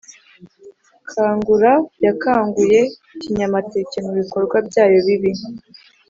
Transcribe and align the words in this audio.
kangura 1.11 1.73
yakanguye 2.05 2.79
kinyamateka 3.21 3.95
mubikorwa 4.05 4.55
byayo 4.67 4.97
bibi 5.05 5.31